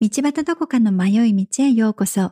[0.00, 2.30] 道端どこかの迷い道へようこそ。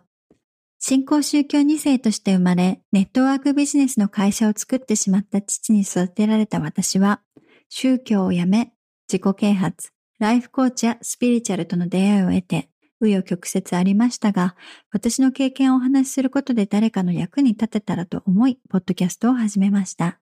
[0.78, 7.23] 新興宗教2世として生まれ、ネットワークビジネスの会社を作ってしまった父に育てられた私は、
[7.68, 8.73] 宗教をやめ、
[9.12, 9.91] 自己啓発、
[10.21, 12.70] ライフコーチやスピリチュアルとの出会いを得て、
[13.02, 14.54] 紆余曲折ありましたが、
[14.92, 20.20] 私の経験をお話しすることで誰かの役に立てたらと思い、ポッドキャストを始めました。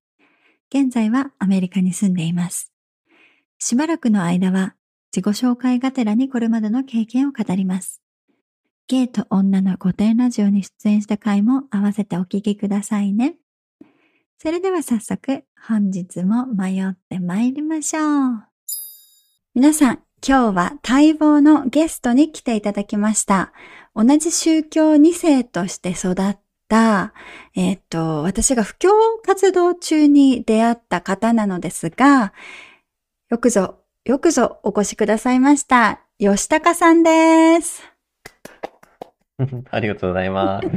[0.74, 2.72] 現在はアメリカに住んでいます。
[3.58, 4.76] しばらくの間は
[5.14, 8.02] 自己紹介がてらにこれまでの経験を語ります。
[8.88, 13.36] ゲイと女の御殿ラジオに出演した回も合わせてお聞きくださいね。
[14.38, 18.42] それでは早速、本日も迷って参りましょう。
[19.54, 23.52] 皆さん、今日は待望のゲストに来ていただきました。
[23.94, 27.14] 同じ宗教2世として育った、
[27.54, 28.90] えっ、ー、と、私が布教
[29.24, 32.32] 活動中に出会った方なのですが、
[33.30, 36.00] よくぞよくぞお越しくださいました。
[36.18, 37.82] 吉高さんです。
[39.70, 40.66] ありがとうございます。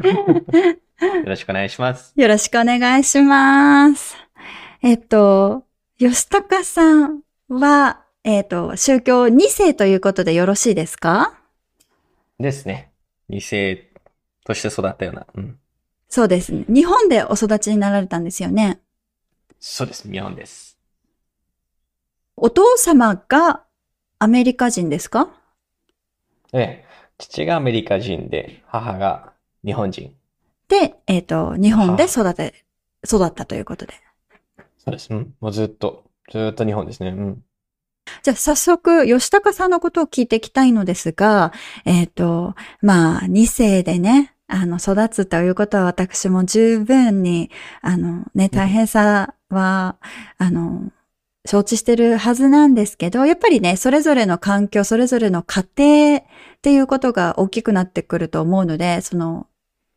[1.06, 2.14] よろしくお願いします。
[2.16, 4.16] よろしくお願いします。
[4.81, 5.66] えっと、
[6.00, 11.38] 吉高さんは、えっと、宗教2世ということでよろしいですか？
[12.39, 12.92] ですね。
[13.30, 13.92] 2世
[14.45, 15.28] として育ったような。
[15.36, 15.59] うん、
[16.08, 16.64] そうですね。
[16.70, 18.80] 日本でお育ちになられたんですよね。
[19.59, 20.09] そうです。
[20.09, 20.77] 日本です。
[22.39, 23.63] お父様が
[24.19, 25.27] アメリカ人ですか？
[26.53, 26.85] ええ。
[27.17, 29.33] 父がアメリカ人で、母が
[29.66, 30.13] 日本人。
[30.67, 32.53] で、えっ、ー、と、日本で育て、
[33.03, 33.95] 育ったということで。
[34.77, 35.11] そうです。
[35.11, 35.33] うん。
[35.39, 37.09] もうずっと、ずっと日本ですね。
[37.09, 37.43] うん。
[38.21, 41.52] じゃあ早速、吉高さんのことを聞いていきたいのですが、
[41.85, 47.49] えっ、ー、と、まあ、二世でね、あの、育つということは私も十分に、
[47.81, 49.95] あの、ね、大変さは、
[50.39, 50.91] うん、あの、
[51.48, 56.23] 承知してるはずなんですけど、やっぱりね、それぞれの環境、それぞれの家庭っ
[56.62, 59.48] ていうことが大きくなってくると思うので、その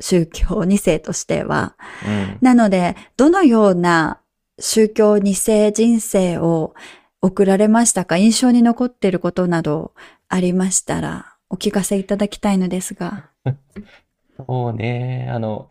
[0.00, 1.74] 宗教2世としては。
[2.06, 4.20] うん、なので、どのような
[4.60, 6.74] 宗教2世人生を
[7.20, 9.92] 送られましたか印象に残っていることなど
[10.28, 13.28] ありましたら、お聞かせいただきたいのですが。
[14.46, 15.68] そうね、あの、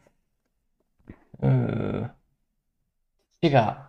[1.41, 2.11] うん、
[3.41, 3.88] 父が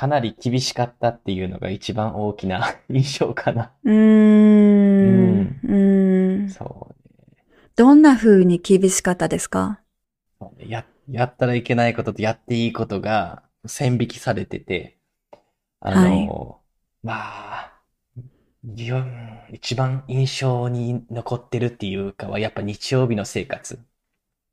[0.00, 3.70] かなり厳しかったっていうのが一番大きな 印象かな。
[3.84, 5.60] うーん。
[5.62, 6.48] うん。
[6.48, 7.44] そうね。
[7.76, 9.82] どんな風に厳しかったですか？
[10.40, 14.96] そうねや、やったらいけないこととやっていいことが線引きされてて、
[15.80, 17.14] あの、はい、ま
[17.58, 17.72] あ、
[19.52, 23.78] 一番印象に残ってるっていうかは、やっぱ日曜日の生活。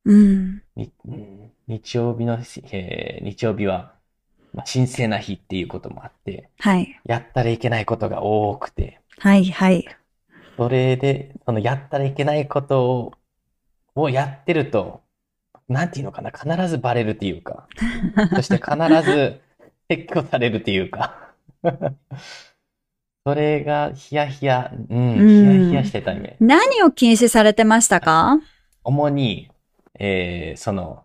[0.03, 0.62] うん。
[1.68, 2.38] 日曜日の、
[2.72, 3.97] えー、日曜日は、
[4.53, 7.00] まあ、神聖な日っていうこともあって、はい。
[7.06, 9.85] やったらいけないことが多くて、はい、はい。
[10.58, 13.13] それで、そのやったらいけないことを、
[13.96, 15.02] をやってると、
[15.69, 17.68] なんていうのかな、必ずバレるっていうか、
[18.35, 19.41] そして必ず
[19.90, 21.34] 撤去されるっていうか、
[23.25, 26.38] それがヒヤヒヤ、うん、ヒヤヒヤしてたね。
[26.40, 28.40] 何を禁止されてましたか？
[28.84, 29.52] 主に、
[30.00, 31.03] えー、その、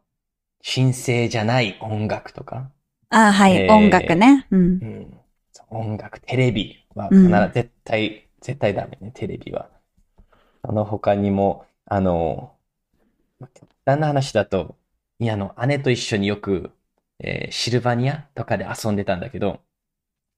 [0.65, 2.71] 神聖じゃない音楽とか、
[3.15, 4.61] あはい、えー、音楽ね、うん。
[4.61, 5.21] うん。
[5.69, 9.69] 音楽、テレビは必ず、絶対、絶対ダメね、テレビは。
[10.65, 12.55] その他にも、あの、
[13.55, 14.77] 極端な話だと、
[15.19, 16.71] いや、あの、姉と一緒によく、
[17.19, 19.61] えー、シルバニアとかで遊んでたんだけど、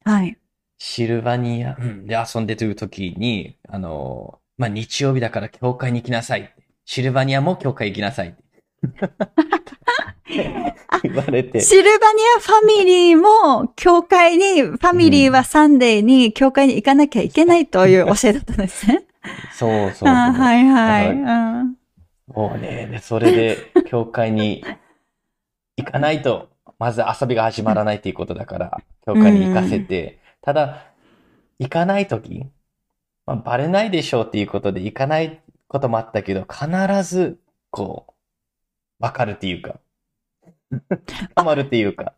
[0.05, 0.37] はい。
[0.79, 6.53] シルバニア、うん、で遊んでる時に、あの、まあ、日曜日だから教会に行きなさい。
[6.85, 8.37] シルバニアも教会行きなさい。
[11.03, 11.61] 言われて。
[11.61, 19.05] シルバニアファミリーも、教会に、ファミリーはサンデーに教会に行かなきゃいけないという教えだったんですね。
[19.53, 20.09] そうそうそう。
[20.09, 21.15] はいはい。
[22.33, 24.65] もうね、で、それで、教会に
[25.77, 30.87] 行かないと、まず遊びが始まらないっていうことだから、教会に行かせて、ただ、
[31.59, 32.47] 行かないとき、
[33.27, 36.69] まあ、バレないでしょうっていうことで行かないこともあったけど、必
[37.03, 37.39] ず、
[37.71, 38.13] こう、
[38.99, 39.77] わかるっていうか、
[41.35, 42.13] ハマるっていうか。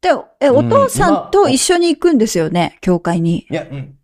[0.00, 3.46] で、え、お父さんと一緒に行くんですよね、教会に。
[3.50, 3.98] いや、うん。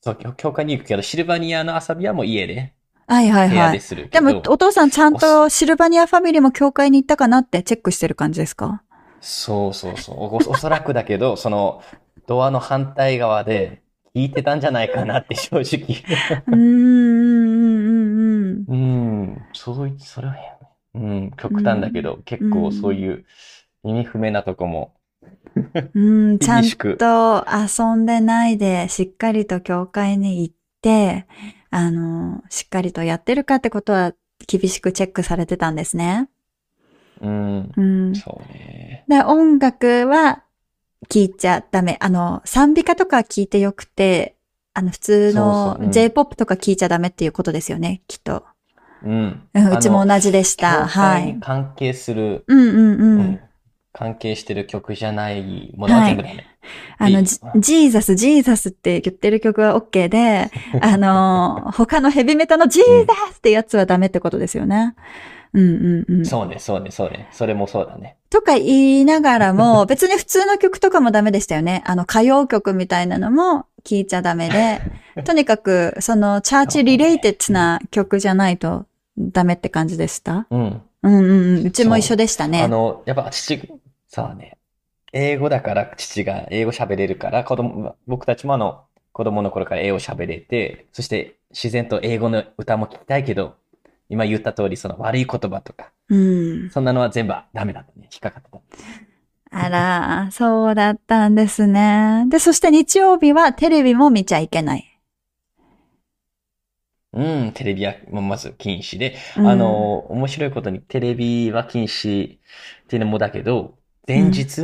[0.00, 2.72] そう、教会に行くけど、シルバニアの遊びはもう家で。
[3.06, 3.78] はいはいはい。
[3.78, 8.82] ででも、お父さんちゃんとシルバニアファミリーも教会に行ったかなってチェックしてる感じですか？
[9.20, 10.16] そうそうそう。
[10.16, 11.82] おおそらくだけど、 その、
[12.26, 13.82] ドアの反対側で
[14.14, 16.02] 聞いてたんじゃないかなって正直。
[16.46, 16.60] うん、うん、
[17.88, 18.74] うん、うん。
[18.74, 18.76] う
[19.32, 20.34] ん、そう、それは
[20.94, 23.24] うん、極端だけど、結構そういう
[23.82, 24.94] 意味不明なとこも、
[25.94, 31.26] うん、ちゃんと遊んでないで、しっかりと教会に行って、
[31.70, 34.14] あの、しっかりとやってるかってことは
[34.46, 36.28] 厳しくチェックされてたんですね。
[37.20, 37.72] うん。
[37.76, 38.14] うん。
[38.14, 39.04] そうね。
[39.08, 40.44] で、音楽は
[41.08, 41.96] 聴いちゃダメ。
[42.00, 44.36] あの、賛美歌とか聴いてよくて、
[44.72, 48.44] あの、普通の J-POP とか聴いちゃダメっていうことですよね、きっと。
[49.04, 49.48] うん。
[49.54, 50.82] うちも同じでした。
[50.82, 51.38] 教はい。
[51.40, 52.78] 関係する、うんうんう。
[52.78, 53.40] うんん
[53.94, 56.44] 関係してる曲じゃないものは全部ダメ。
[56.98, 64.96] あの、ジ Jesus、Jesus って言ってる曲は OK で、あの、他のヘビメタの Jesus ってやつはダメってことですよね。
[65.52, 66.26] うんうんうん。
[66.26, 67.28] そうね、そうね、そうね。
[67.30, 68.16] それもそうだね。
[68.30, 71.84] とか言いながらも、 別に普通の曲とかもダメでしたよね。
[71.86, 74.80] あの、歌謡曲みたいなのも聴いちゃダメで、
[75.22, 78.86] とにかく、その、 church related な曲じゃないと
[79.18, 80.46] ダメって感じでした？
[80.50, 80.82] うん。
[81.02, 81.66] うんうんうん。
[81.66, 82.62] うちも一緒でしたね。
[82.62, 83.60] あの、やっぱ父、
[84.08, 84.58] そうね。
[85.12, 93.54] 英語だから父が英語喋れるから、子供、僕たちもあの、子供の頃から英語喋れて、そして自然と英語の歌も聞きたいけど、
[94.08, 96.70] 今言った通りその悪い言葉とか、うん。
[96.70, 98.08] そんなのは全部ダメだったね。
[98.12, 98.58] 引っかかってた。
[99.56, 102.24] あら、そうだったんですね。
[102.28, 104.93] で、そして日曜日はテレビも見ちゃいけない。
[107.14, 109.46] うん、テレビはままず禁止で、うん。
[109.48, 112.38] あの、面白いことにテレビは禁止っ
[112.88, 114.62] ていうのもだけど、前日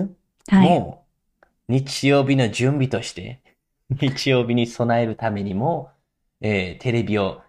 [0.48, 0.68] はい。
[0.68, 1.06] も
[1.68, 3.40] 日曜日の準備として、
[3.90, 5.90] 日曜日に備えるためにも、
[6.40, 7.42] えーテレビを、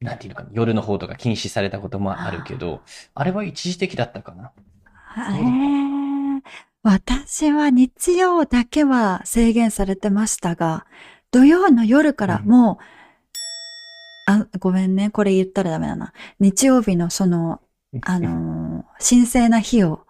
[0.00, 2.82] なんていうのかな、夜の方とか禁止されたこともあるけど、
[3.14, 4.52] あれは一時的だったかな？
[5.16, 6.42] へー。
[6.82, 10.86] 私は日曜だけは制限されてましたが、
[11.30, 12.97] 土曜の夜からもう、
[14.30, 16.12] あ、ごめんね、これ言ったらダメだな。
[16.38, 17.60] 日曜日のその、
[18.02, 20.06] あのー神聖な日を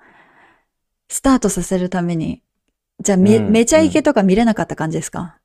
[1.08, 2.42] スタートさせるために、
[3.00, 5.38] じゃあめ、うんめちゃイケとか見れなかった感じですか、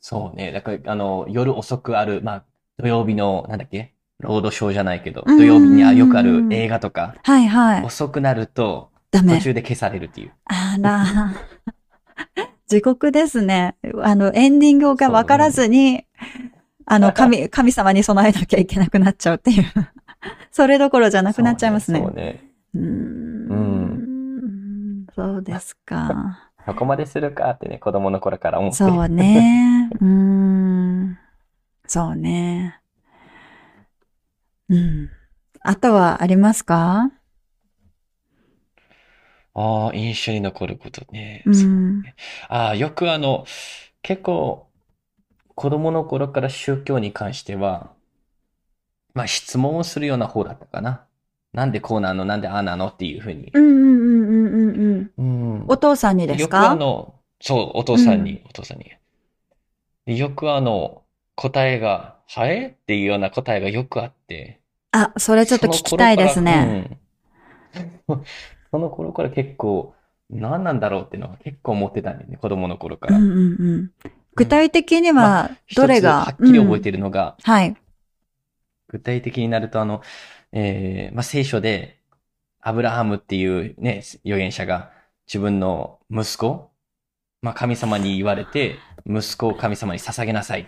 [0.00, 0.52] そうね。
[0.52, 2.44] だから、あの、夜遅くある、まあ、
[2.78, 3.94] 土曜日の、なんだっけ？
[4.20, 7.84] ロードショーじゃないけど、うん土曜日にあよくある映画とか、はいはい。
[7.84, 9.44] 遅くなると、ダメ途。
[9.44, 10.32] 中で消されるっていう。
[10.46, 11.06] あら。
[12.66, 13.76] 地獄ですね。
[14.02, 16.04] あの、エンディングが分からずに、
[16.90, 19.64] あの、神、神様に備えなきゃいけなくなっちゃうっていう。
[20.50, 22.00] それどころじゃなくなっちゃいますね。
[22.00, 22.40] そうね。
[22.74, 25.06] うーん。
[25.14, 26.50] そうですか。
[26.64, 28.76] そこまでするかってね、子供の頃から思って。
[28.76, 29.90] そうね。
[30.00, 31.18] うーん。
[31.86, 32.80] そうね。
[34.70, 35.10] うん。
[35.60, 37.10] あとはありますか？
[39.54, 41.42] ああ、印象に残ることね。
[41.46, 41.54] う。
[41.54, 42.02] そうん
[42.48, 43.44] ああ、よくあの、
[44.02, 44.67] 結構、
[45.58, 47.90] 子供の頃から宗教に関しては、
[49.12, 51.04] まあ質問をするような方だったかな。
[51.52, 52.24] なんでこうなの？
[52.24, 52.86] なんでああなの？
[52.86, 53.58] っていうふうにう。
[53.58, 55.58] んうんうんうんうんうん。
[55.58, 55.64] うん。
[55.66, 58.84] お父さんにですよくあかの、そう、お父さんに、うお父さんに。
[60.06, 61.02] でよくあの、
[61.34, 62.68] 答えが、はえ？
[62.80, 64.60] っていうような答えがよくあって。
[64.92, 66.88] あ、それちょっと聞きたいですね。
[67.74, 68.24] その頃からうん
[68.70, 69.92] その頃から結構、
[70.30, 73.18] 何なんだろうっていうのは結構思ってたんだよね、子供の頃から。
[73.18, 73.90] うんうんうん。
[74.38, 77.76] 具体的にまは、どれが、一つはっきり覚えてる、いるのが、はい。
[78.88, 80.02] 具体的になると、あの、
[80.52, 81.98] えーまあ、聖書で、
[82.60, 84.90] アブラハムっていうね、預言者が
[85.26, 86.70] 自分の息子、
[87.42, 88.76] まあ、神様に言われて、
[89.06, 90.66] 息子を神様に捧げなさいっ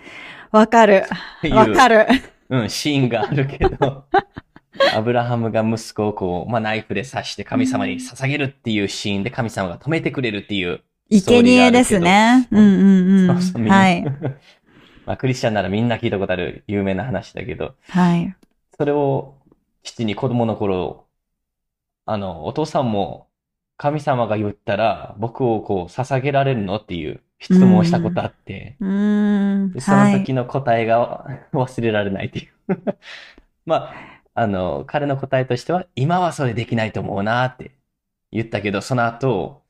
[0.50, 1.04] わかる。
[1.52, 2.06] わかる。
[2.48, 4.04] うん、シーンがあるけど、
[4.94, 11.42] アブラハムが息子をこう、まあ、ナイフで刺して神様に捧げるっていうシーンで神様が止めてくれるっていう生。
[11.42, 12.48] 贄ですね。
[12.50, 13.36] うんうんうん。
[13.36, 14.04] そうそうはい。
[15.06, 18.34] まあ、クリスチャンならみんな聞いたことある有名な話だけど、はい。
[18.76, 19.36] それを
[19.82, 21.06] 父に子供の頃、
[22.06, 23.30] あの、お父さんも
[23.76, 29.72] 神様が言ったら僕をこう捧げられるのっていう質問をしたことあって、うーん。
[29.72, 30.14] でそはい。
[30.14, 32.52] の時の答えが 忘れられないっていう。
[33.66, 33.94] まあ、
[34.34, 37.72] あの、彼の答えとしては、今はそれできないと思うなって
[38.32, 39.64] 言ったけど、その後、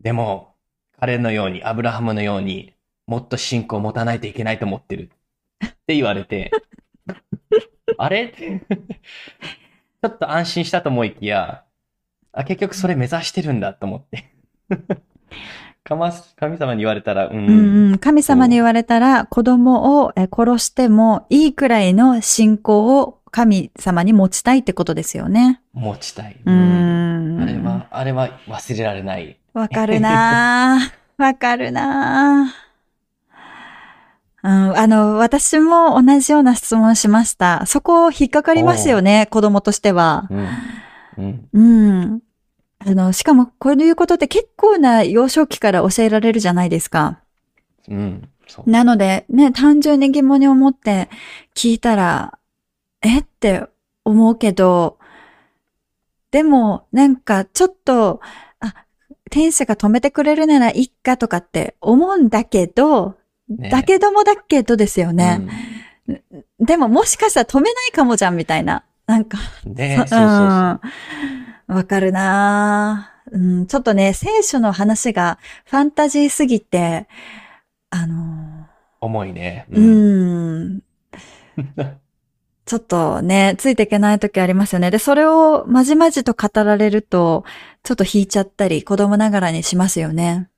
[0.00, 0.53] でも、
[0.98, 2.74] 彼のように、アブラハムのように、
[3.06, 5.10] もっと信仰を持たないといけないと思ってる。
[5.64, 6.50] って言われて、
[7.98, 8.32] あれ？
[10.02, 11.64] ちょっと安心したと思いきや、
[12.32, 14.32] あ、結局それ目指してるんだと思って。
[15.84, 17.46] 神様に言われたら、うん
[17.90, 17.98] うん。
[17.98, 25.60] 神様に言われたら、子供を殺してもいいくらいの信仰を神様に持ちたいってことですよね。
[25.72, 26.36] 持ちたい。
[26.44, 27.42] うーん。
[27.42, 29.40] あれは、あれは忘れられない。
[29.52, 30.92] わかるなぁ。
[31.20, 34.48] わかるなぁ。
[34.48, 37.66] うん、あの、私も同じような質問しました。
[37.66, 40.28] そこ引っかかりますよね、子供としては。
[40.30, 40.48] うん。
[41.18, 41.48] うん。
[41.52, 42.20] うん。
[42.86, 47.18] あの、しかもこういうことって結構な幼少期から教えられるじゃないですか。
[47.88, 48.28] うん。
[48.64, 51.08] なので、ね、単純に疑問に思って
[51.56, 52.38] 聞いたら、
[53.04, 53.20] え？
[53.20, 53.64] って
[54.04, 54.98] 思うけど、
[56.30, 58.20] でも、なんかちょっと、
[58.60, 58.74] あ、
[59.30, 63.16] 天使が止めてくれるならいいかとかって思うんだけど、
[63.48, 65.46] ねだけどもだけどですよね。
[66.58, 68.84] でももしかしたら止めないかもじゃんみたいな。
[69.06, 69.74] なんか、うん。
[69.74, 70.26] ねそうそうそう。
[70.28, 70.80] うん
[71.66, 77.08] わかるなぁうん、ちょっとね、聖書の話がファンタジーすぎて、
[77.90, 78.66] あの
[79.00, 79.66] 重いね。
[79.70, 79.80] ー、う
[80.76, 80.82] ん、
[82.66, 84.90] ちょっとね、ついていけない時ありますよね。
[84.90, 87.44] で、それをまじまじと語られると、
[87.82, 90.48] ちょっと引いちゃったり、子供ながらにしますよね。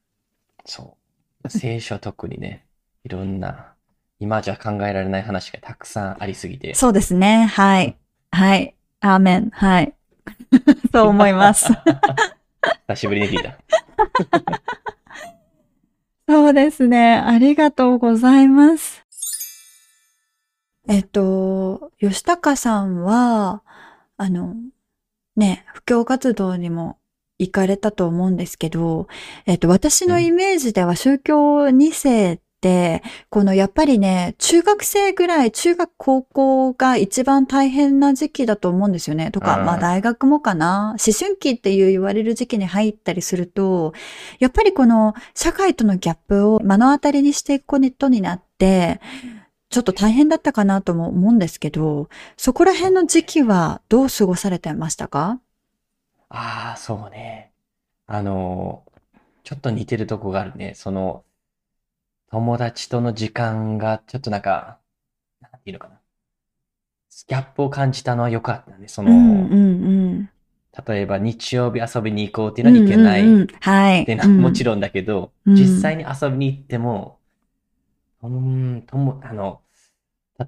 [0.64, 0.96] そ
[1.44, 1.48] う。
[1.48, 2.64] 聖書は特にね、
[3.04, 3.72] いろんな、
[4.20, 6.74] 今じゃ考えられない話がたくさんありすぎて。
[6.74, 7.46] そうですね。
[7.46, 7.96] はい。
[8.30, 8.74] はい。
[9.00, 9.50] アーメン。
[9.50, 9.94] はい。
[10.92, 11.72] そう思います。
[12.88, 13.56] 久しぶりに聞いた。
[16.28, 17.16] そうですね。
[17.16, 19.05] ありがとうございます。
[20.88, 23.62] えっと、吉高さんは、
[24.16, 24.54] あの、
[25.36, 26.98] ね、布教活動にも
[27.38, 29.08] 行かれたと思うんですけど、
[29.46, 39.30] えっと、私のイメージでは宗教2世って、このやっぱりね、中学生ぐらい、中学高校が一番大変な時期だと思うんですよね。
[39.30, 40.96] とか、うんまあ大学もかな。
[41.04, 43.92] 思春期っていう言われる時期に入ったりすると、
[44.38, 49.00] やっぱりこの社会とのギャップを目の当たりにしていくことになって、
[49.68, 55.40] ちょっと大変だったかなとも思うんですけど、そこら辺の時期はどう過ごされてましたか？
[56.28, 57.52] ああ、そうね。
[58.06, 58.84] あの、
[59.44, 60.74] ちょっと似てるとこがあるね。
[60.74, 61.24] その、
[62.30, 64.78] 友達との時間がちょっとなんか、
[65.40, 66.00] なんていうのかな。
[67.28, 68.88] ギャップを感じたのはよかったね。
[68.88, 69.58] その、うんうんう
[70.14, 70.30] ん。
[70.86, 74.02] 例えば日曜日遊びに行こうっていうのに行けないうんうんうんはい。
[74.02, 77.15] っていうのはもちろんだけど、うん実際に遊びに行っても、
[78.22, 79.62] うーん、とも、あの、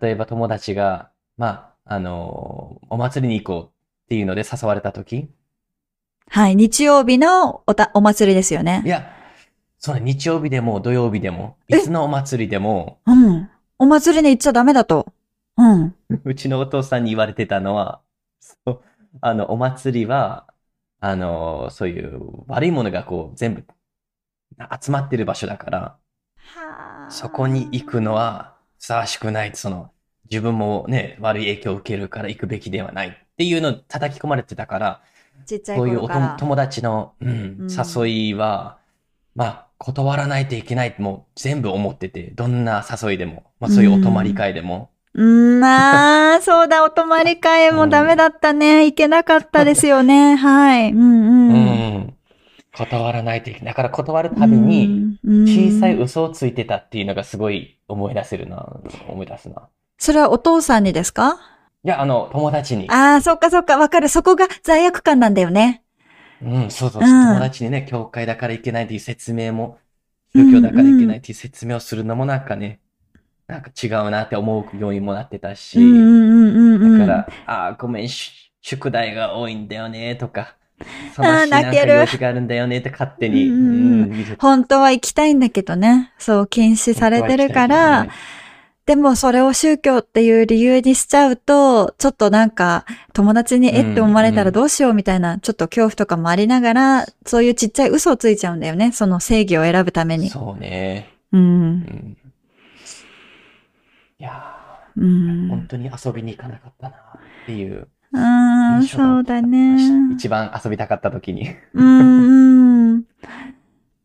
[0.01, 3.71] 例えば友達が、まあ、あの、お祭りに行こう
[4.05, 5.31] っていうので誘われたとき、
[6.31, 6.57] はい。
[6.57, 8.89] 日曜日のおた、お祭りですよねい。
[8.89, 9.11] や、
[9.79, 13.51] そうね、日曜日でも土曜日でも、いえつのお祭りでも、うん。
[13.79, 15.07] お祭りに行っちゃダメだと。
[15.57, 15.95] うん。
[16.25, 18.03] うちのお父さんに言われてたのは、
[18.41, 18.83] そう、
[19.21, 20.47] あの、お祭りは、
[21.01, 23.65] あの、そういう悪いものがこう全部
[24.83, 25.99] 集まってる場所だから、
[27.09, 29.53] そこに行くのはふさわしくない。
[29.55, 29.91] その、
[30.31, 35.03] 自分もね、悪い影響を受けるから行くべきではないっていうのを叩き込まれてたから、
[35.47, 36.09] ちっちゃいそういうお。
[36.09, 37.33] 友達の、うんう
[37.65, 38.79] ん誘いは、
[39.35, 48.85] まあ、断らないといけないってもう全部思ってて、どんな誘いでも、まあそういうお泊まり会でも、うん、まあ、そうだ、お泊まり会もダメだったね。
[48.87, 50.37] 行けなかったですよね。
[50.37, 50.93] はい。
[50.93, 52.15] うんううん。
[52.85, 53.69] ん、断らないといけない。
[53.69, 59.69] だから断るたびに、うん、小さいうん嘘をついてたっていうのがすごい思い出せるな、思い出すな。
[59.99, 61.39] それはお父さんにですか？
[61.85, 62.91] いや、あの、友達に。
[62.91, 64.09] ああ、そっかそっか、わかる。
[64.09, 65.83] そこが罪悪感なんだよね。
[66.43, 69.79] うん、そうそう、うん友達にね、教会だからいけないっていう説明も、
[70.35, 72.81] 宗教だからいけないっていう説明をするのもなんかね、
[73.47, 76.99] なんか違うなって思うようにもなってたし、うんうんうんうんうん。
[76.99, 80.57] だから、ああ、ごめん、し宿題が多いんだよね、とか、
[81.17, 83.51] あー日なんか泣けるがあるんだよねって勝手に、
[84.39, 86.13] 本当は行きたいんだけどね。
[86.19, 88.07] そう、禁止されてるから、
[88.87, 98.93] でもそれを宗教っていう理由にしちゃうと、ちょっとなんか友達にえって思われたらどうしようみたいな、ちょっと恐怖とかもありながら、そういうちっちゃい嘘をついちゃうんだよね。
[98.93, 100.31] その正義を選ぶために。
[100.31, 101.11] そうね。
[101.33, 101.37] う。
[101.37, 102.17] うんん。
[104.21, 104.55] いや
[104.97, 105.67] うー、本ん。
[105.69, 107.01] 当に遊びに行かなかったなっ
[107.47, 109.77] ていうああ、印象がそうだね。
[110.15, 111.55] 一番遊びたかった時に。
[111.75, 113.05] うんうん。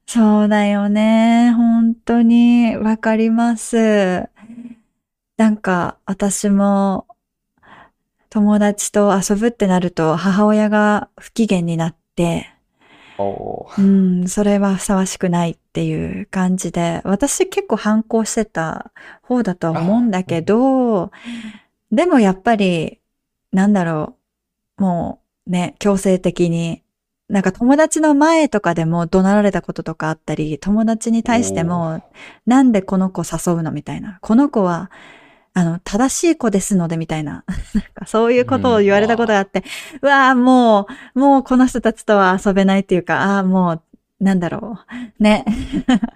[0.06, 1.52] そうだよね。
[1.54, 4.30] 本当にわかります。
[5.38, 7.08] なんか私も
[8.30, 12.50] 友達と遊ぶってなると母親が不機嫌になって、
[13.78, 18.92] うん、それはふさわしくないっていう感じで、私結構反抗してた
[19.22, 21.12] 方だとは思うんだけど、
[21.92, 23.00] でもやっぱり、
[23.54, 24.18] なんだろ
[24.80, 26.82] う、もうね、強制的に、
[27.30, 32.02] なんか友達の前とかでも怒鳴られたこととかあったり、友達に対しても、
[32.46, 34.18] なんでこの子誘うのみたいな。
[34.22, 34.92] この子は、
[35.54, 37.44] あの、正しい子ですので、みたいな。
[37.76, 39.64] なんかそういうことを言われたことがあって、
[40.02, 43.82] うわあもう、もうこの人たちとは遊べないっていうか、ああ、もう、
[44.20, 44.80] なんだろ
[45.20, 45.24] う。
[45.24, 45.46] ね。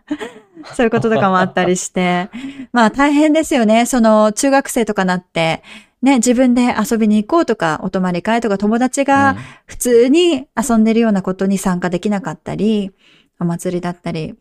[0.74, 2.30] そういうこととかもあったりして。
[2.72, 3.86] まあ大変ですよね。
[3.86, 5.62] その中学生とかなって、
[6.02, 9.36] ね、自分で遊びに行こうとか、お泊まり会とか友達が
[9.66, 12.92] 普通に遊んでるようなことに参加できなかったり、
[13.40, 14.36] お祭りだったり。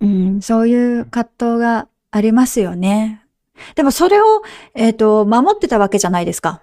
[0.00, 3.22] うん、そういう葛藤がありますよね。
[3.74, 4.24] でもそれを、
[4.74, 6.62] えっ、と、守ってたわけじゃないですか。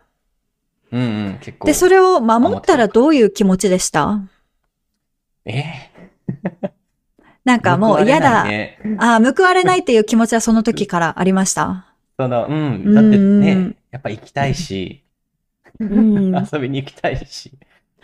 [0.92, 1.68] うんうん、結構。
[1.68, 4.20] で、それを守ったらどういう気持ちでした？
[5.46, 5.64] え？
[7.46, 8.44] なんかもう嫌だ。
[8.44, 11.86] ね、ああ、報われないっていう気持ちはその時からありました？
[12.20, 12.94] その、うん。
[12.94, 15.04] だってうんね、やっぱ行きたいし、
[15.80, 16.36] うん。
[16.36, 17.52] 遊びに行きたいし、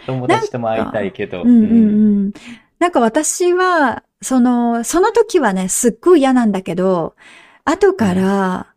[0.05, 1.43] 友達とも会いたいけど。
[1.43, 1.67] うんうんう
[2.27, 2.33] ん。
[2.79, 7.15] なんか私は、その、その時はね、すっごい嫌なんだけど、
[7.65, 8.67] 後から、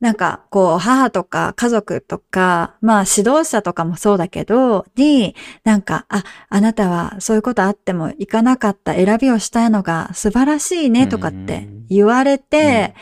[0.00, 5.34] なんか、こう、母とか家族とか、まあ指導者とかもそうだけど、に、
[5.64, 12.94] なんか、あ、あなたはそういうことあっても行かなかった選びをしたのが素晴らしいねとかって言われて、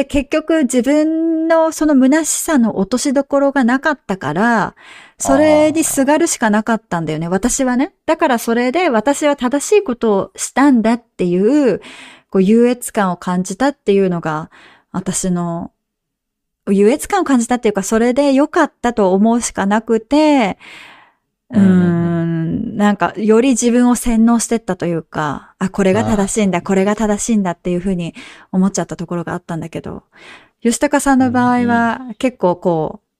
[0.00, 4.74] で、結局自分のその虚しさの落としどころがなかったから、
[5.18, 7.92] それにすがるしかなかったんだよね、私はね。
[8.06, 11.82] だからそれで私は正しいことをしたんだっていう、
[12.30, 14.50] こう優越感を感じたっていうのが、
[14.90, 15.70] 私の、
[16.70, 20.56] 優越感を感じたっていうか、それで良かったと思うしかなくて、
[21.52, 28.14] うーん、なんか、より自分を洗脳してったというか、あ、これが正しいんだ、これが正しいんだっていうふうに
[28.52, 30.04] 思っちゃったところがあったんだけど、
[30.62, 33.10] 吉高さんの場合は結構こう、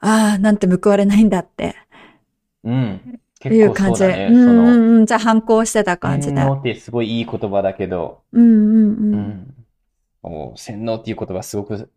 [0.00, 1.74] ああ、なんて報われないんだって
[2.64, 3.00] うん。
[3.44, 3.94] いう感じ。
[3.94, 4.28] 結構そうだね。
[4.30, 6.36] うんうんうん、じゃあ反抗してた感じで。
[6.36, 8.56] 洗脳ってすごいいい言葉だけど、うんうんう。
[8.56, 9.54] うんん。
[10.22, 11.90] もう洗脳っていう言葉すごく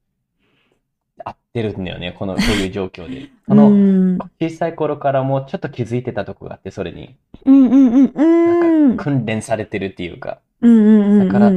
[1.26, 2.16] 合ってるんだよね。
[2.18, 3.28] この、 そういう状況で。
[3.28, 7.16] こうの、ん小さい頃からもちょっと気づいてたとこがあって、それに。
[7.46, 8.90] うんうんうんうん。
[8.90, 10.40] なんか訓練されてるっていうか。
[10.62, 11.28] うんうんうんうん。
[11.28, 11.52] だから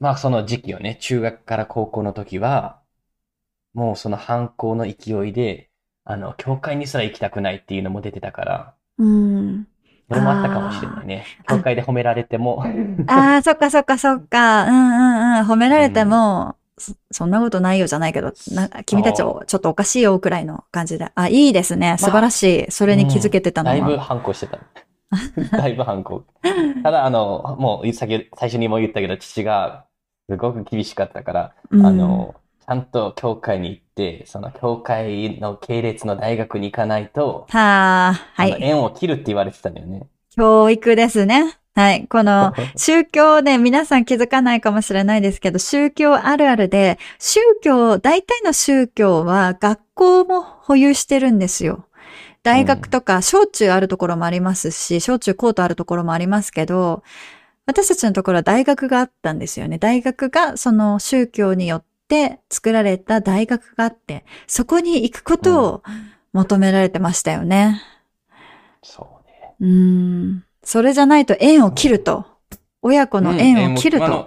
[0.00, 2.80] まあその時期をね、中学から高校の時は、
[3.74, 5.70] もうその反抗の勢いで、
[6.04, 9.66] あの、教会にすら行きたくないっていうのも出てたから、うん。
[10.08, 11.24] それもあったかもしれないね。
[11.48, 12.64] 教会で褒められても、
[13.06, 14.64] ああ、そっかそっかそっか。
[14.64, 15.46] うんうんうん。
[15.46, 21.10] 褒められても、そそんなことないよじゃないけど、な君たちそをちょっとおかしいよくらいの感じで。
[21.14, 21.96] あ、いいですね。
[21.98, 22.70] 素晴らしい。
[22.70, 24.00] それに気づけてたのだいぶは。
[24.00, 24.58] 反抗してた。
[25.56, 26.24] だいぶ反抗。
[26.82, 29.84] ただ、あの、もう先、最初にも言ったけど、父が
[30.28, 38.56] すごく厳しかったから、うんあの、ちゃんと教会に行って、その教会の系列の大学に行かないと、はあ、はい。
[38.60, 40.08] 縁を切るって言われてたんだよね。
[40.30, 41.58] 教育ですね。
[41.74, 42.06] はい。
[42.06, 51.86] この、 宗教ね、皆さん気づかないかもしれないですけど、宗教あるあるで、宗教、大体の宗教は学校も保有してるんですよ。
[52.44, 57.02] 大学とか、小中あるところもありますし、小中高とあるところもありますけど、
[57.66, 59.78] 私たちのところは大学があったんですよね。
[59.78, 65.82] 大学がその宗教によって作られた大学があって、そこに行くことを
[66.32, 67.82] 求められてましたよね。
[68.82, 69.54] そうね。
[69.60, 69.68] うー
[70.34, 70.44] ん。
[70.64, 72.26] それじゃないと縁を切ると。
[72.82, 74.04] 親子の縁を切ると。
[74.06, 74.26] うん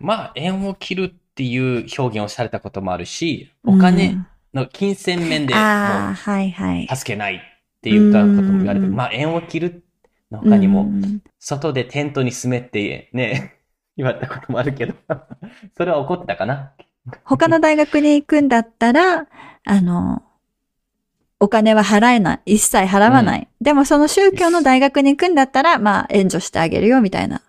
[0.00, 4.16] まあ、縁を切るっていう表現をされたこともあるし、お金
[4.54, 6.88] の金銭面ではいはい。
[6.90, 7.38] う助けないっ
[7.82, 9.84] て言ったことも言われて、うんまあ、縁を切る
[10.30, 13.54] の他にも、うん外でテントに住めってね、
[13.96, 14.94] 言われたこともあるけど、
[15.76, 16.72] それは怒ってたかな
[17.24, 19.26] 他の大学に行くんだったら、
[19.64, 20.22] あの、
[21.40, 22.54] お金は払えない。
[22.54, 23.48] 一切払わない。
[23.60, 27.42] でもその宗教の大学に行くんだったら、まあ援助してあげるよみたいな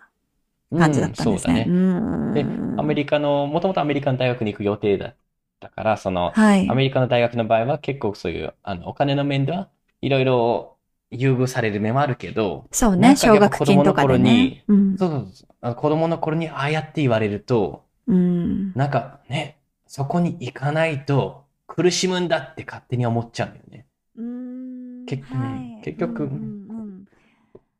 [0.76, 1.64] 感じだったんですね。
[1.68, 2.44] うんそうだね。
[2.44, 5.14] で、アメリリカの、もともとアメリカの大学に行く予定だっ
[5.58, 6.74] たから、その、はいア。
[6.74, 9.68] メリカの大学の場合は結構そういう、あの、お金の面では
[10.00, 10.76] いろいろ
[11.10, 14.64] 優遇される面もあるけど、そうね、奨学金とかでね。
[14.68, 18.72] うんそうそうそう子供の頃にああやって言われると、うん。
[18.74, 23.86] なんかね、そこに行かないと苦しむんだって勝手に思っちゃうんだよね。
[24.16, 25.06] うん。
[25.06, 25.84] 結はい。
[25.84, 27.04] 結局うんうん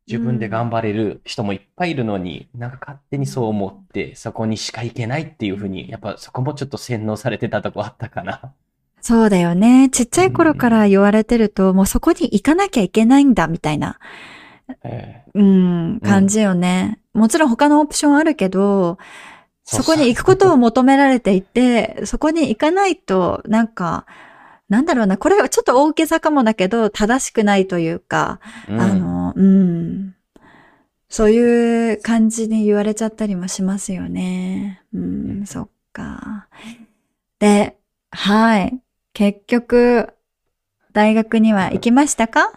[0.07, 8.53] 自分で頑張れる人もいっぱいいるのに、なんか勝手にそう思って、そこにしか行けないっていうふうに、やっぱそこもちょっと洗脳されてたとこあったかな。
[9.01, 9.89] そうだよね。
[9.89, 14.01] ちっちゃい頃から言われてると、もうそこに行かなきゃいけないんだ、みたいな、
[14.83, 15.31] ええ。
[15.35, 16.99] うん、感じよね。
[17.15, 18.99] もちろん他のオプションあるけど、
[19.77, 24.07] そこに行くことを求められていて、そこに行かないと、なんか、
[24.69, 30.15] なんだろうな、これはちょっと大げさかもだけど、正しくないというか、うんあの、うん。
[31.09, 34.83] そういう感じに言われちゃったりもしますよね。
[34.93, 36.49] うん、そっか。
[37.39, 37.77] で、
[38.11, 38.81] はい。
[39.13, 40.15] 結局、
[40.93, 42.53] 大学には行きましたか？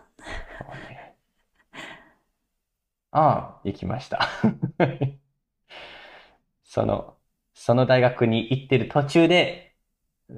[3.12, 4.28] ああ、行きました。
[6.74, 7.14] その、
[7.54, 9.76] その大学に行ってる途中で、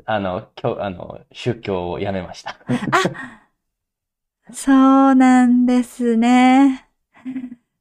[0.03, 2.57] あの、今日、あの、宗教を辞めました。
[4.51, 4.73] そ
[5.11, 6.89] うなんですね。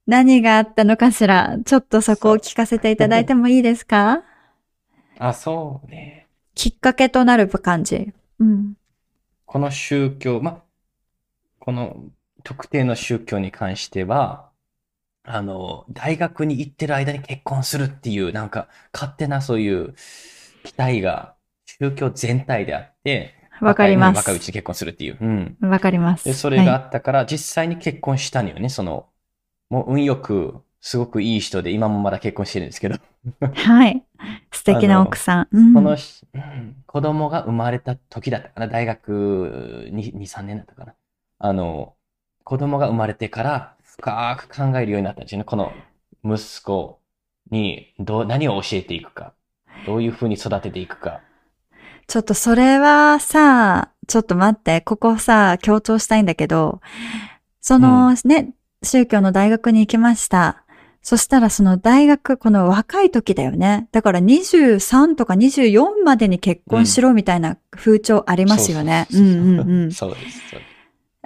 [0.06, 1.58] 何があったのかしら？
[1.64, 4.22] ちょっとそこを聞かせていただいてもいいですか？
[5.18, 6.28] あ、そうね。
[6.54, 8.12] きっかけとなる感じ。
[8.38, 8.74] うん。
[9.46, 10.62] この宗教、ま、
[11.58, 12.04] この
[12.44, 14.48] 特定の宗教に関しては、
[15.24, 19.94] あの、大学に行ってる間に結婚するっていう、なんか、勝手なそういう
[20.64, 21.34] 期待が
[21.66, 24.16] 宗教全体であって、わかります。
[24.18, 25.18] 若いうちに結婚するっていう。
[25.20, 25.56] うん。
[25.62, 26.24] わかります。
[26.24, 29.06] で、それがあはったから、実際に結婚したのよね、その、
[29.70, 32.98] もう運よく、すごくいい人で、今もまだ結婚してるんですけど、い。
[33.54, 34.02] はい。
[34.52, 35.48] 素敵な奥さん。
[35.50, 40.94] うんこのし、うん子供が生まれた時だったかな、大学に2、3年だったかな。
[41.38, 41.94] あの、
[42.44, 45.44] 子供が生まれてから深く考えるようになったんですよね。
[45.44, 45.72] この
[46.24, 46.98] 息子
[47.50, 49.34] にどう、何を教えていくか、
[49.86, 51.20] どういうふうに育てていくか。
[52.06, 56.80] ちょっとそれはさ、ちょっと待って、ここさ、強調したいんだけど、
[57.60, 58.50] その、ね、
[58.82, 60.64] 宗教の大学に行きました。
[61.00, 63.88] そしたらその大学、この若い時だよね。
[63.92, 69.06] だから23とか24までに結婚しろみたいな風潮ありますよね。
[69.10, 69.92] そううそうそうんうんうん。
[69.92, 70.48] そうです。
[70.50, 70.73] そうです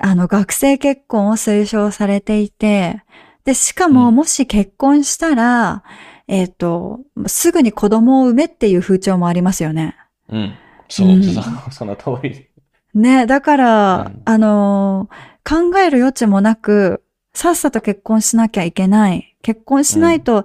[0.00, 3.02] あの、学生結婚を推奨されていて、
[3.44, 5.82] で、しかも、うんもし結婚したら、
[6.26, 9.96] えっ、と、すぐに子供を産めっていう風潮もありますよね。
[10.28, 10.54] うん。
[10.88, 11.22] そう、うん
[11.70, 12.48] その通り。
[12.94, 19.34] ね、だから、うんあのー考える余地もなく、さっさと結婚しなきゃいけない。
[19.40, 20.44] 結婚しないと、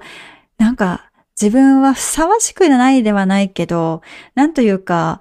[0.57, 4.01] なんか、自分はふさわしくないではないけど、
[4.33, 5.19] なんというか、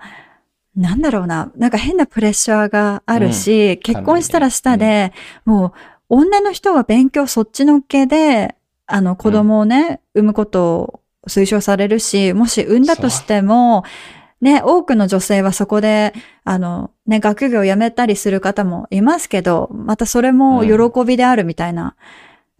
[0.76, 5.12] なんだろうな、なんか変なプレッシャーがあるし、結婚したらしたで、
[5.44, 5.72] もう、
[6.08, 8.54] 女の人は勉強そっちのけで、
[8.86, 13.84] あの、子供をね、産むことを推奨されるし、もし産んだとしても、
[14.40, 21.96] ね、多くの女性はそこで、あの、ね、学業を辞めたりする方もいますけど、またそれも喜びであるみたいな、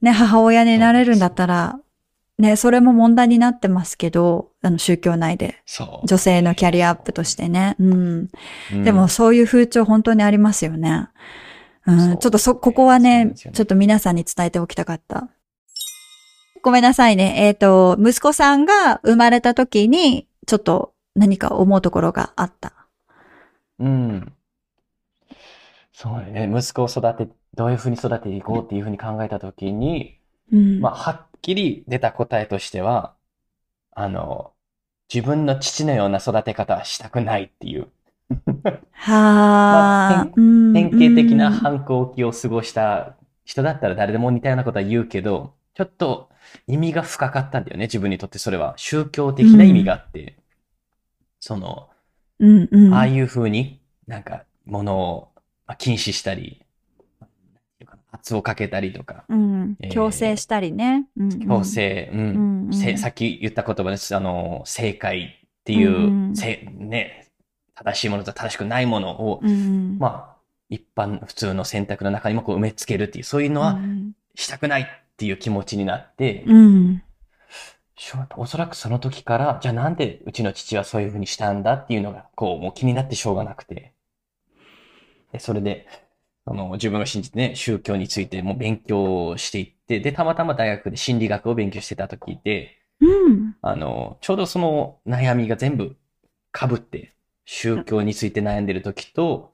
[0.00, 1.80] ね、母親になれるんだったら、
[2.38, 5.62] ね、それも問題になってますけど、あの、宗教内で。
[6.04, 7.76] 女性のキャリアアップとしてね。
[7.78, 8.28] うん。
[8.72, 11.08] うんでも、そういう風潮本当にありますよね。
[11.86, 15.28] う、んちょっとそ、ここはねねちょっと皆さんに伝えておきたかった。
[16.62, 17.34] ごめんなさいね。
[17.38, 22.72] えっ、と、息子さんが生まれた時に、ちょっと何か思うところがあった。
[23.78, 24.32] うん。
[25.92, 26.50] そうね。
[26.52, 30.18] 息子を育て、どういうふうに育てていこうっていうふうに考えたときに、
[30.52, 30.80] うん。
[30.80, 33.14] まあ、はっきり出た答えとしては、
[33.92, 34.52] あの、
[35.12, 37.88] 自分の父のような育て方はしたくないっていう、
[38.92, 46.30] はあ、うん典型的なうん反抗期を過ごした人だったら誰でも似たようなことは言うけど、ちょっと
[46.66, 47.84] 意味が深かったんだよね。
[47.84, 50.38] 自分にとってそれは宗教的な意味があって、
[51.40, 51.90] その、
[52.38, 52.94] うんうん。
[52.94, 55.28] ああいう風になんか物を
[55.66, 56.61] まあ禁止したり、
[58.22, 59.76] 圧をかけたりとか、うん。
[59.80, 59.90] えー。
[59.90, 61.08] 強制したりね。
[61.16, 61.32] うん。
[61.32, 62.20] うん強制、うん。
[62.20, 62.66] うん。
[62.66, 62.72] うん。
[62.72, 64.14] せさっき言った言葉です。
[64.14, 66.36] あの、正解っていう、うんうん。
[66.36, 67.28] せね、
[67.74, 69.98] 正しいものと正しくないものを、うん。
[69.98, 70.36] まあ、
[70.68, 74.12] 一般、普通の選択の中にもこう埋め付けるっていう、そういうのはうん。
[74.34, 77.02] したくないっていう気持ちになって、うん。
[78.36, 83.92] おそらくその時から、じゃあなんでうちの父はそういうふうにしたんだっていうのが、こう、もう気になってしょうがなくて。
[85.32, 85.86] で、それで、
[86.44, 93.56] あの、自分が信じてね、宗教についても勉強していって、で、たまたま大学で心理学を勉強してた時で、うん。
[93.62, 95.96] あの、ちょうどその悩みが全部
[96.52, 99.52] 被って、宗教について悩んでる時と、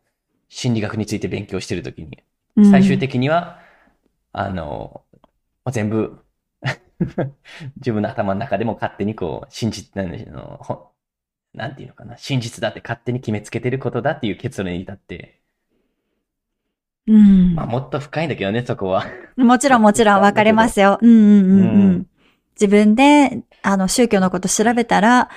[0.49, 2.23] 心理学について勉強してる時に、
[2.57, 3.61] うん最終的には、
[4.33, 5.05] あの、
[5.65, 6.19] まあ全部
[7.77, 10.03] 自分の頭の中でも勝手にこう、信じて、
[11.55, 15.38] なんていうのかな、真実だって勝手に決めつけてることだっていう結論に至って、
[17.09, 19.05] うんまあもっと深いんだけどね、そこは。
[19.37, 20.99] もちろんもちろん わかりますよ。
[21.01, 22.07] うんうんうんううんん。
[22.61, 25.29] 自分で、あの、宗教のこと調べたら、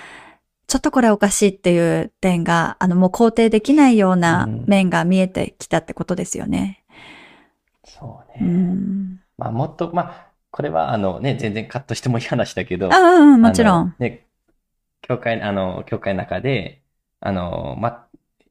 [0.68, 6.84] ちょっとこれおかしいっていう点が、あの、もう肯定できないようなうん面が見えてきたってことですよね。
[7.84, 8.52] そううね。
[8.52, 9.20] ん。
[9.38, 13.96] まあもっと、まあ、これはあのね、全然カットしてもいい話だけど、あ、うんうん、もちろん。
[14.00, 14.26] ね、
[15.02, 16.82] 教会、あの、教会の中で、
[17.20, 18.06] あの、ま、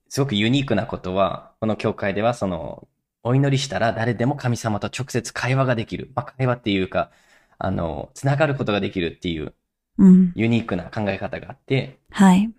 [0.09, 2.87] すごくユニークなことは、この教会では、その、
[3.23, 6.11] お祈りしたら誰でも神様と直接会話ができる。
[6.15, 7.11] まあ、会話っていうか、
[7.59, 9.55] あの、つながることができるっていう
[9.99, 10.33] うん。
[10.35, 12.51] ユニークな考え方があって、はい。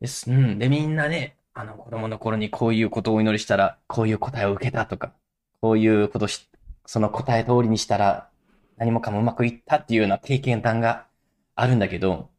[0.00, 0.30] です。
[0.30, 0.58] うん。
[0.58, 5.14] で、みんなね、あの、子供の頃にこういうことをお祈りしたら、こういう答えを受けたとか、
[5.60, 6.48] こういうことし、
[6.86, 8.30] その答え通りにしたら、
[8.76, 11.06] 何もかもうまくいったっていうような経験談が
[11.56, 12.30] あるんだけど、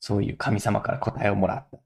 [0.00, 1.78] そういう神様から答えをもらった。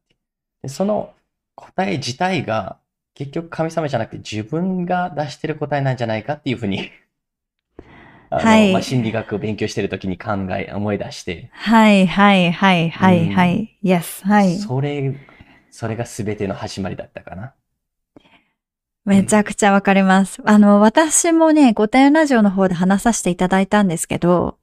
[0.62, 1.14] で、その
[1.55, 2.78] 答え自体が、
[3.14, 6.90] 結局神様じゃなくて自分が出してる答えなんじゃないかっていうふうに
[8.35, 13.79] あの、はいまあ、心理学を勉強してる時に考え、思い出して、はい、はい、はい、はい、うんはい。
[13.85, 14.57] Yes, はい。
[14.57, 15.14] それ、
[15.70, 17.53] それが全ての始まりだったかな。
[19.05, 20.40] めちゃくちゃわかります。
[20.46, 24.57] あの、私もね、御殿ラジオの方で話させていただいたんですけど、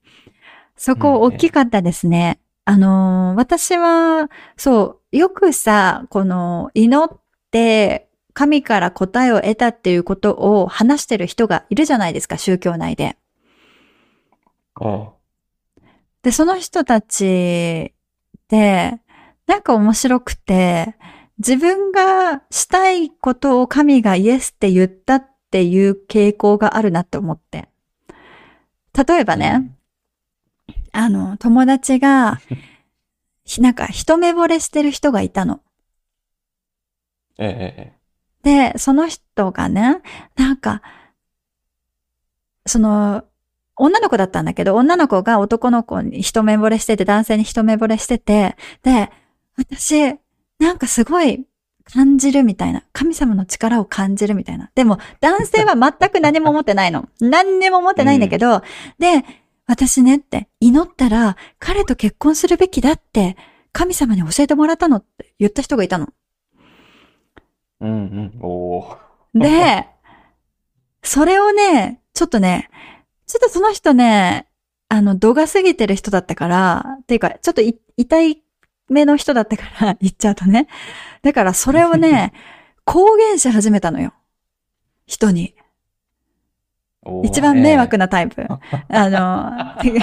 [0.75, 2.39] そこ大きかったですね。
[2.65, 7.19] あの、私は、そう、よくさ、この、祈っ
[7.51, 13.17] て、神から答えを得たっていうことを話してる人がいるじゃないですか、宗教内で。
[14.79, 15.13] お
[16.23, 17.93] で、その人たち
[18.49, 18.99] で、
[19.47, 20.95] なんか面白くて、
[21.37, 27.69] 自分がしたいことを神がイエスって言ったっていう傾向があるなって思って。
[29.07, 29.71] 例えばね、
[30.91, 32.39] あの、友達が、
[33.45, 35.61] ひなんか一目惚れしてる人がいたの。
[37.37, 37.98] ええ、え
[38.43, 40.01] で、その人がね、
[40.35, 40.81] なんか、
[42.65, 43.23] その、
[43.75, 49.09] 女の子だったんだけど、女の子が男の子に一目惚れしてて、男性に一目惚れしてて、で、
[49.57, 50.15] 私、
[50.59, 51.45] なんかすごい
[51.91, 52.83] 感じるみたいな。
[52.93, 54.69] 神様の力を感じるみたいな。
[54.75, 57.07] でも、男性は全く何も持ってないの。
[57.19, 58.61] 何にも持ってないんだけど、
[58.99, 59.25] で、
[59.65, 63.37] 私ねって、祈ったら、彼と結婚するべきだって、
[63.71, 66.09] 神様に教えてもらったのって言った人がいたの。
[67.81, 67.85] え。
[67.85, 68.39] うんうん。
[68.41, 68.97] おー
[69.35, 69.87] で、
[71.03, 72.69] それをね、ちょっとね、
[73.27, 74.47] ちょっとその人ね、
[74.89, 78.41] あの、度が過ぎてる人だったから、っていうか、ちょっとい痛い
[78.89, 80.67] 目の人だったから、 言っちゃうとね。
[81.21, 82.33] だからそれをね、
[82.85, 84.13] 公言し始めたのよ。
[85.05, 85.55] 人に。
[87.23, 88.41] 一番迷惑なタイプ。
[88.41, 88.47] え
[88.89, 89.99] あの、え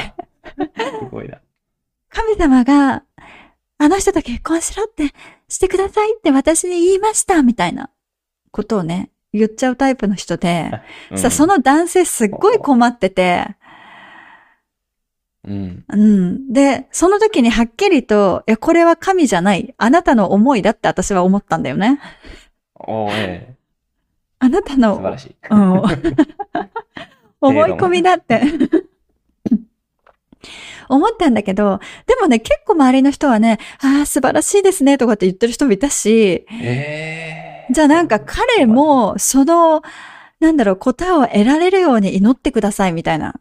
[1.00, 1.38] すごいな。
[2.08, 3.02] 神様が、
[3.78, 5.12] あの人と結婚しろって、
[5.48, 7.90] してくださいって私に言いました、みたいな
[8.50, 10.70] ことをね、言っちゃうタイプの人で、
[11.14, 13.56] さ、その、の男性すっごい困ってて、
[15.46, 15.84] うん。
[15.88, 16.52] うん。
[16.52, 19.74] で、その時にはっきりと、いや、これは神じゃない。
[19.78, 22.00] あなたの思いだって私は思ったんだよね。
[22.74, 23.56] おーえ
[24.38, 24.76] あなたえ。
[24.76, 25.36] 素晴のらしい。
[25.50, 25.82] うん、
[27.40, 28.42] 思い込みだって。
[30.88, 37.72] 思ったんだけど、でもね、結構周りの人はね、ああ、素晴らしいですね、とかって言ってる人もいたし、ええ。
[37.72, 39.82] じゃあなんか彼も、その、
[40.40, 43.34] なんだろう、答えを得られるように祈ってください、みたいな。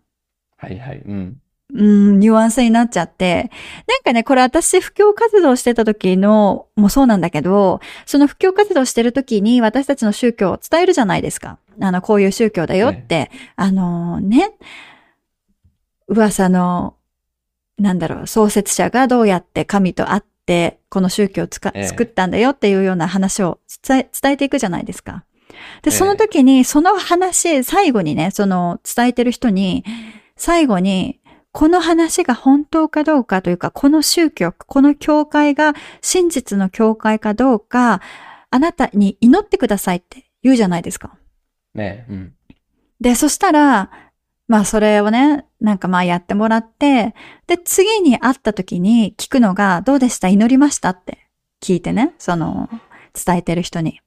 [0.58, 1.02] はいはい。
[1.06, 1.38] うん。
[1.74, 3.50] うん、ニュアンスになっちゃって。
[3.88, 11.58] なんかね、これ私、布教活動してた時の、もそうなんだけど、その布教活動してる時に私たちの宗教を伝えるじゃないですか。
[11.82, 14.52] あの、こういう宗教だよって、あのね、
[16.08, 16.96] 噂の、
[17.78, 25.26] なんだろう、創設者がどうやって神と会って、この宗教をつかええ作ったんだよっていうような話を伝え伝えていくじゃないですか。
[25.50, 29.84] で、ええその時に、その話、最後にね、その伝えてる人に、
[30.38, 31.20] 最後に、
[31.52, 38.02] この話が本当かどうかというか、この宗教、この教会が真実の教会かどうか、
[38.50, 41.18] あなたに祈ってくださいって言うじゃないですか。
[41.74, 42.12] ねえ。
[42.12, 42.34] うん。
[43.00, 43.90] で、そしたら、
[44.48, 47.16] まあそれをね、なんかまあやってもらって、
[47.48, 50.28] で、次に会った時に聞くのが、どうでした？
[50.28, 50.90] 祈りました？
[50.92, 51.28] って
[51.62, 52.70] 聞いてね、その、
[53.14, 54.02] 伝えてる人に。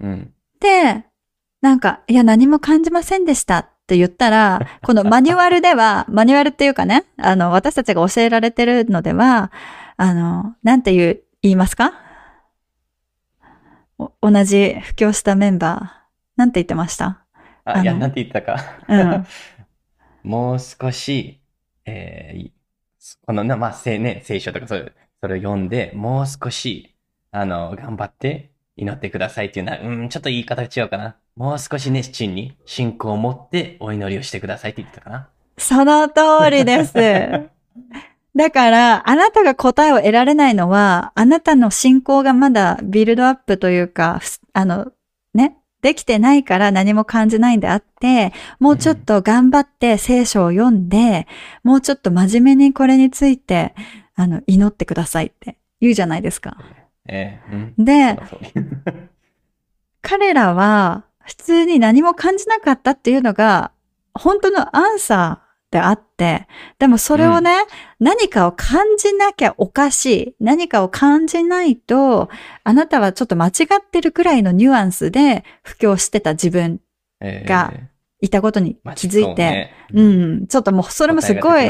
[0.00, 0.32] うん。
[0.60, 1.04] で、
[1.60, 3.58] なんか、いや、何も感じませんでした？
[3.60, 9.52] って言ったら、 このマニュアルでは、マニュアルっていうかね、あの、私たちが教えられてるのでは、
[9.96, 11.92] あの、なんて言う、言いますか？
[13.98, 15.88] お同じ布教したメンバー、
[16.36, 17.24] なんて言ってました？
[17.66, 18.56] あ、いや、なんて言ったか。
[18.88, 19.26] うん
[20.22, 21.40] もう少し、
[21.84, 22.52] えーい
[23.24, 26.96] このね、まあ、せね、聖書とかそれ、それを読んで、もう少し、
[27.30, 31.16] あの、頑張って祈ってくださいっていうのは、うん、ちょっと言い方が違うかな。
[31.36, 35.28] もう少し熱心に信仰を持ってお祈りをしてくださいって言ってたかな。
[35.58, 36.94] その通りです。
[38.36, 44.92] だから、あなたが答えを得られないのは、あなたの信仰がまだビルドアップというか、ふあの、
[45.32, 51.28] ね、できてないから何も感じないんであって、もうちょっと頑張って聖書を読んで、
[51.62, 53.72] もうちょっと真面目にこれについて、
[54.16, 56.56] あの、祈ってくださいって言うじゃないですか。
[57.06, 57.84] えーうん。
[57.84, 58.18] で
[60.02, 63.70] 彼らは普通に何も感じなかったっていうのが
[64.12, 66.46] 本当のアンサーであって、
[66.78, 67.50] でもそれをね、
[67.98, 70.34] 何かを感じなきゃおかしい。
[70.40, 72.28] 何かを感じないと、
[72.64, 76.80] あなたはちょっと間違ってるくらいのニュアンスで布教してた自分
[77.20, 77.72] えーが
[78.20, 81.68] いたことにまあ気づいて、そうねうん、ちょっともうそれもすごい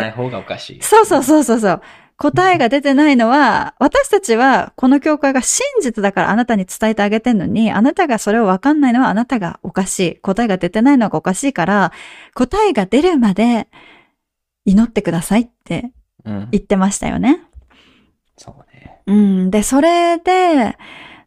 [0.77, 0.83] い。
[0.83, 1.83] そうそうそうそうそう。
[2.19, 10.17] 答えが出てないのは、私たちはこの教会が真実だからあなたに伝えてあげてんのに、あなたがそれをわかんないのはあなたがおかしい。
[10.21, 11.93] 答えが出てないのがおかしいから、
[12.35, 13.69] 答えが出るまで
[14.65, 15.93] 祈ってくださいって
[16.25, 17.33] 言ってましたよね。
[17.33, 17.39] うん、
[18.37, 19.03] そうね。
[19.07, 19.51] うん。
[19.51, 20.79] で、それで、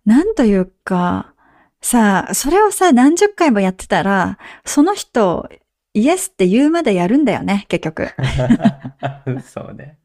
[0.06, 1.34] なんというか、
[1.82, 5.47] さあ、それをさ、何十回もやってたら、その人、
[5.93, 8.10] イエスって言うまでやるんだよね、結局。
[9.45, 9.99] そうね。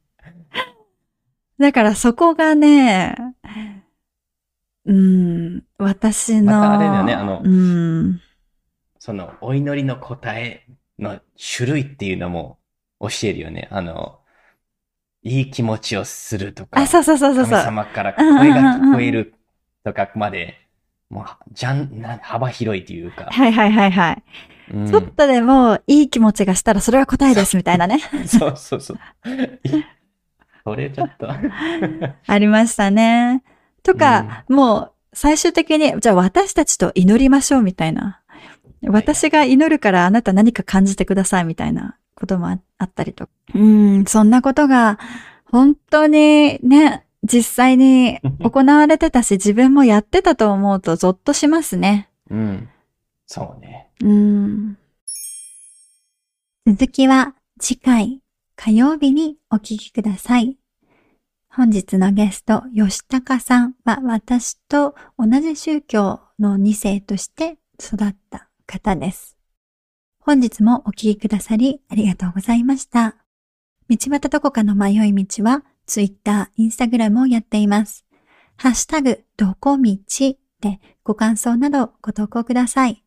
[1.58, 3.16] だからそこがね、
[4.86, 6.52] うん、私の。
[6.52, 8.20] またあれだよね、あの、うん、
[8.98, 10.66] その、お祈りの答え
[10.98, 11.20] の
[11.56, 12.58] 種類っていうのも
[13.00, 13.68] 教えるよね。
[13.70, 14.20] あの、
[15.22, 17.44] いい気持ちをするとか、あ、そうそうそうそう。
[17.46, 19.34] 神様から声が聞こえる
[19.84, 20.54] とかまで、
[21.08, 23.26] もう、じゃん、な幅広いっていうか。
[23.30, 24.22] はいはいはいはい。
[24.72, 28.00] うん、ちょっとでもいい気持ちがしたらそれは答えですみたいなね。
[28.26, 28.98] そうそうそう。
[30.64, 31.28] それちょっと
[32.26, 33.42] ありましたね。
[33.82, 38.20] とか、うん、もう最終的に、じゃあ私たちと祈りましょうみたいな。
[38.86, 43.32] 私が祈るからあなた何か感じてくださいみたいなこともあったりとか。
[43.54, 44.98] うん、そんなことが
[45.44, 52.08] 本当にね、実際に 行われてたし、自分もやってたと思うとゾッとしますね。
[52.30, 52.68] うん。
[53.26, 53.88] そうね。
[54.02, 54.76] うん。
[56.66, 58.23] 続きは次回
[58.56, 60.56] 火曜日にお聞きください。
[61.48, 69.36] 本日のゲスト、吉高さんは私と同じ宗教の2世として育った方です。
[70.18, 73.16] 本日もお聞きくださりありがとうございました。
[73.88, 78.06] 道端どこかの迷い道は Twitter、Instagram をやっています。
[78.56, 79.96] ハッシュタグ、どこ道
[80.60, 83.04] でご感想などご投稿ください。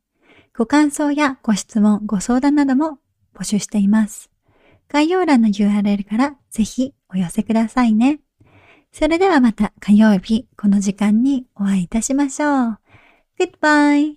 [0.55, 2.99] ご感想やご質問、ご相談なども
[3.35, 4.36] 募集しています。
[4.89, 8.19] 概要欄の URL からぜひお寄せくださいね。
[8.91, 12.79] それではまた火曜日この時間にお会いいたしましょう。
[13.39, 14.15] Goodbye!